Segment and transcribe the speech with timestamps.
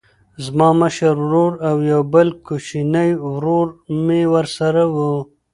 [0.41, 3.67] زه زما مشر ورور او یو بل کوچنی ورور
[4.05, 4.95] مې ورسره و